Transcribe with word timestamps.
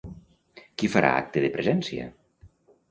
Qui 0.81 0.89
farà 0.95 1.13
acte 1.21 1.45
de 1.47 1.55
presència? 1.59 2.11